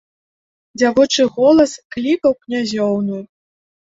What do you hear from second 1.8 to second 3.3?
клікаў князёўну.